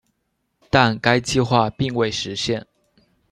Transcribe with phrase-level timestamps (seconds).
[0.71, 2.65] 但该计划并未实现。